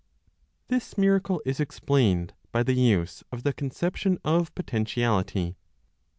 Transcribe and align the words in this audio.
THIS 0.67 0.97
MIRACLE 0.97 1.43
IS 1.45 1.59
EXPLAINED 1.59 2.33
BY 2.51 2.63
THE 2.63 2.73
USE 2.73 3.23
OF 3.31 3.43
THE 3.43 3.53
CONCEPTION 3.53 4.17
OF 4.25 4.55
POTENTIALITY. 4.55 5.57